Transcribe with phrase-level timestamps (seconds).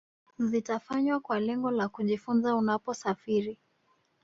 [0.39, 3.57] zitafanywa kwa lengo la kujifunza Unaposafiri